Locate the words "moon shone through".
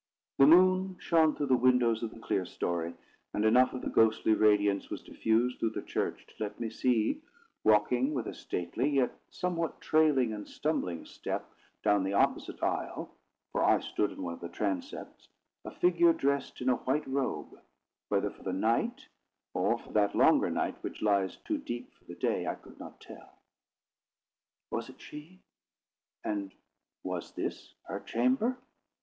0.47-1.45